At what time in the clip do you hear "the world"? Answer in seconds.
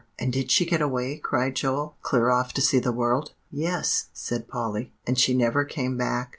2.79-3.33